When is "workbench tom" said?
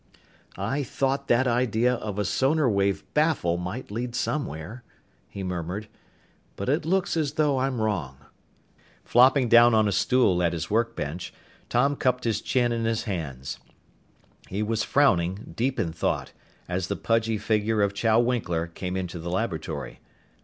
10.71-11.95